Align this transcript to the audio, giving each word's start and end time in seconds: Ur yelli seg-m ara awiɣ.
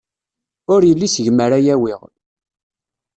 Ur 0.73 0.81
yelli 0.85 1.07
seg-m 1.09 1.39
ara 1.45 1.57
awiɣ. 1.73 2.01